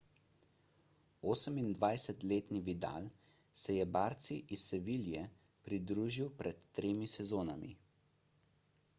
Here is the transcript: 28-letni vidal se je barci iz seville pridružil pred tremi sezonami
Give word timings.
28-letni 1.31 2.61
vidal 2.69 3.05
se 3.63 3.75
je 3.75 3.85
barci 3.97 4.37
iz 4.57 4.63
seville 4.71 5.21
pridružil 5.67 6.31
pred 6.41 6.65
tremi 6.79 7.11
sezonami 7.13 7.71